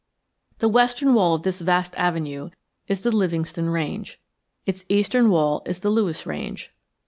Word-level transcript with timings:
The 0.57 0.67
western 0.67 1.13
wall 1.13 1.35
of 1.35 1.43
this 1.43 1.61
vast 1.61 1.93
avenue 1.95 2.49
is 2.87 3.01
the 3.01 3.11
Livingston 3.11 3.69
Range. 3.69 4.19
Its 4.65 4.83
eastern 4.89 5.29
wall 5.29 5.61
is 5.67 5.81
the 5.81 5.91
Lewis 5.91 6.25
Range. 6.25 6.73